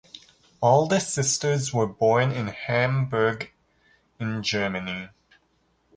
All 0.61 0.87
the 0.87 0.99
sisters 0.99 1.75
were 1.75 1.85
born 1.85 2.31
in 2.31 2.47
Hamburg 2.47 3.51
in 4.19 4.41
Germany. 4.41 5.09